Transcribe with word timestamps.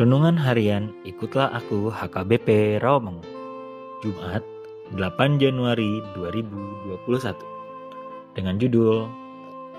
Harian 0.00 0.96
Ikutlah 1.04 1.52
Aku 1.60 1.92
HKBP 1.92 2.80
Rawamangun 2.80 3.20
Jumat 4.00 4.40
8 4.96 5.36
Januari 5.36 6.00
2021 6.16 7.36
Dengan 8.32 8.56
judul 8.56 9.04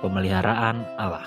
Pemeliharaan 0.05 0.85
Allah. 1.01 1.25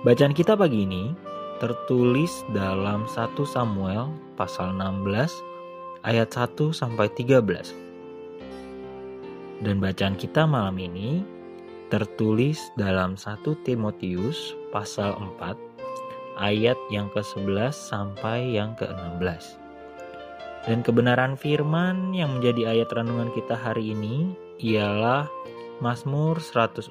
Bacaan 0.00 0.32
kita 0.32 0.56
pagi 0.56 0.88
ini 0.88 1.12
tertulis 1.60 2.40
dalam 2.56 3.04
1 3.04 3.36
Samuel 3.44 4.08
pasal 4.40 4.72
16 4.72 6.08
ayat 6.08 6.32
1 6.32 6.56
sampai 6.72 7.12
13 7.12 9.60
Dan 9.60 9.76
bacaan 9.76 10.16
kita 10.16 10.48
malam 10.48 10.80
ini 10.80 11.20
tertulis 11.92 12.72
dalam 12.80 13.20
1 13.20 13.44
Timotius 13.60 14.56
pasal 14.72 15.12
4 15.36 15.75
ayat 16.36 16.76
yang 16.92 17.08
ke-11 17.10 17.72
sampai 17.72 18.54
yang 18.54 18.76
ke-16. 18.76 19.56
Dan 20.68 20.84
kebenaran 20.84 21.34
firman 21.38 22.12
yang 22.12 22.38
menjadi 22.38 22.76
ayat 22.76 22.92
renungan 22.92 23.32
kita 23.32 23.56
hari 23.56 23.96
ini 23.96 24.36
ialah 24.60 25.30
Mazmur 25.80 26.40
104 26.40 26.90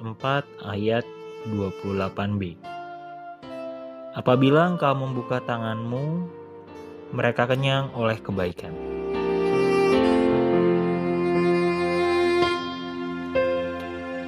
ayat 0.66 1.04
28b. 1.50 2.56
Apabila 4.16 4.72
engkau 4.72 4.96
membuka 4.96 5.44
tanganmu, 5.44 6.24
mereka 7.12 7.44
kenyang 7.44 7.92
oleh 7.92 8.16
kebaikan. 8.16 8.72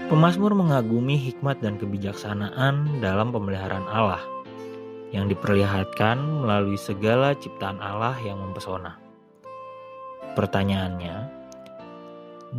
Pemazmur 0.08 0.56
mengagumi 0.56 1.20
hikmat 1.20 1.60
dan 1.60 1.76
kebijaksanaan 1.80 3.00
dalam 3.00 3.32
pemeliharaan 3.32 3.88
Allah– 3.88 4.20
yang 5.10 5.28
diperlihatkan 5.28 6.44
melalui 6.44 6.76
segala 6.76 7.32
ciptaan 7.32 7.80
Allah 7.80 8.16
yang 8.20 8.40
mempesona. 8.40 9.00
Pertanyaannya, 10.36 11.16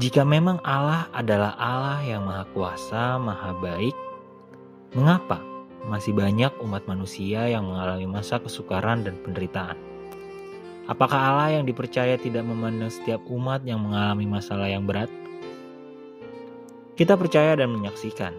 jika 0.01 0.25
memang 0.25 0.57
Allah 0.65 1.05
adalah 1.13 1.53
Allah 1.57 2.01
yang 2.01 2.25
Maha 2.25 2.45
Kuasa, 2.51 3.21
Maha 3.21 3.53
Baik, 3.57 3.95
mengapa 4.97 5.39
masih 5.85 6.11
banyak 6.11 6.51
umat 6.65 6.83
manusia 6.89 7.45
yang 7.47 7.69
mengalami 7.69 8.09
masa 8.09 8.41
kesukaran 8.41 9.05
dan 9.05 9.15
penderitaan? 9.21 9.77
Apakah 10.89 11.21
Allah 11.21 11.61
yang 11.61 11.69
dipercaya 11.69 12.17
tidak 12.17 12.41
memandang 12.49 12.89
setiap 12.89 13.21
umat 13.29 13.61
yang 13.61 13.77
mengalami 13.85 14.25
masalah 14.25 14.65
yang 14.65 14.89
berat? 14.89 15.09
Kita 16.97 17.13
percaya 17.13 17.53
dan 17.53 17.69
menyaksikan 17.77 18.33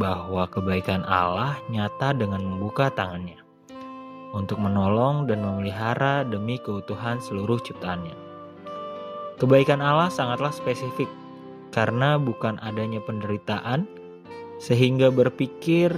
bahwa 0.00 0.48
kebaikan 0.48 1.04
Allah 1.06 1.60
nyata 1.70 2.16
dengan 2.16 2.42
membuka 2.42 2.90
tangannya 2.90 3.43
untuk 4.34 4.58
menolong 4.58 5.30
dan 5.30 5.40
memelihara 5.40 6.26
demi 6.26 6.58
keutuhan 6.58 7.22
seluruh 7.22 7.62
ciptaannya. 7.62 8.18
Kebaikan 9.38 9.78
Allah 9.78 10.10
sangatlah 10.10 10.50
spesifik 10.50 11.06
karena 11.70 12.18
bukan 12.18 12.58
adanya 12.62 12.98
penderitaan 13.02 13.86
sehingga 14.58 15.14
berpikir 15.14 15.94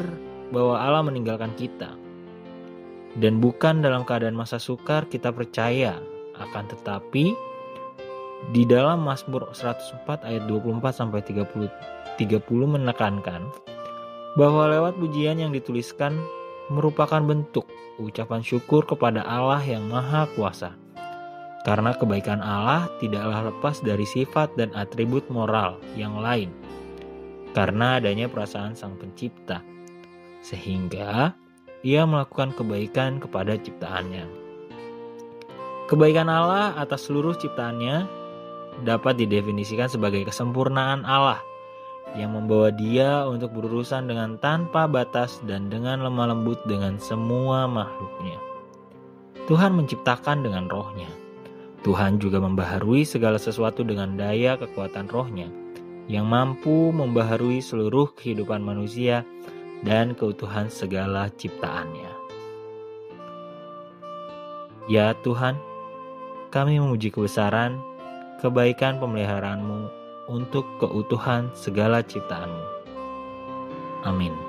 bahwa 0.53 0.77
Allah 0.77 1.03
meninggalkan 1.05 1.53
kita. 1.57 1.97
Dan 3.17 3.41
bukan 3.41 3.81
dalam 3.81 4.05
keadaan 4.05 4.37
masa 4.37 4.61
sukar 4.61 5.09
kita 5.09 5.33
percaya 5.33 5.97
akan 6.37 6.65
tetapi 6.69 7.33
di 8.53 8.63
dalam 8.69 9.01
Mazmur 9.01 9.49
104 9.57 10.29
ayat 10.29 10.45
24 10.45 10.85
sampai 10.93 11.25
30 11.25 11.73
30 12.21 12.45
menekankan 12.77 13.49
bahwa 14.37 14.69
lewat 14.69 15.01
pujian 15.01 15.41
yang 15.41 15.53
dituliskan 15.53 16.21
merupakan 16.73 17.23
bentuk 17.23 17.67
ucapan 18.03 18.43
syukur 18.43 18.83
kepada 18.87 19.23
Allah 19.23 19.63
yang 19.63 19.87
Maha 19.87 20.27
Kuasa. 20.35 20.75
Karena 21.67 21.95
kebaikan 21.99 22.39
Allah 22.39 22.87
tidaklah 23.03 23.51
lepas 23.51 23.83
dari 23.83 24.07
sifat 24.07 24.55
dan 24.55 24.71
atribut 24.79 25.27
moral 25.31 25.83
yang 25.99 26.15
lain. 26.19 26.55
Karena 27.51 27.99
adanya 27.99 28.31
perasaan 28.31 28.79
Sang 28.79 28.95
Pencipta, 28.95 29.65
sehingga 30.45 31.35
Ia 31.87 32.03
melakukan 32.03 32.55
kebaikan 32.55 33.23
kepada 33.23 33.55
ciptaannya. 33.59 34.27
Kebaikan 35.87 36.27
Allah 36.27 36.75
atas 36.75 37.07
seluruh 37.07 37.39
ciptaannya 37.39 38.07
dapat 38.83 39.23
didefinisikan 39.23 39.87
sebagai 39.87 40.27
kesempurnaan 40.27 41.07
Allah 41.07 41.39
yang 42.17 42.33
membawa 42.33 42.73
dia 42.73 43.29
untuk 43.29 43.53
berurusan 43.53 44.09
dengan 44.09 44.41
tanpa 44.41 44.89
batas 44.89 45.39
dan 45.45 45.69
dengan 45.69 46.01
lemah 46.01 46.33
lembut 46.33 46.59
dengan 46.65 46.97
semua 46.97 47.69
makhluknya. 47.69 48.41
Tuhan 49.47 49.77
menciptakan 49.79 50.43
dengan 50.43 50.67
rohnya. 50.67 51.07
Tuhan 51.87 52.19
juga 52.19 52.43
membaharui 52.43 53.07
segala 53.07 53.39
sesuatu 53.39 53.87
dengan 53.87 54.19
daya 54.19 54.59
kekuatan 54.59 55.07
rohnya 55.07 55.47
yang 56.11 56.27
mampu 56.27 56.91
membaharui 56.91 57.63
seluruh 57.63 58.11
kehidupan 58.19 58.59
manusia 58.59 59.23
dan 59.87 60.17
keutuhan 60.19 60.67
segala 60.67 61.31
ciptaannya. 61.37 62.11
Ya 64.91 65.15
Tuhan, 65.23 65.59
kami 66.51 66.79
memuji 66.79 67.11
kebesaran, 67.11 67.79
kebaikan 68.39 69.03
pemeliharaanmu 69.03 69.96
untuk 70.27 70.67
keutuhan 70.79 71.51
segala 71.55 72.03
ciptaanmu. 72.03 72.65
Amin. 74.07 74.46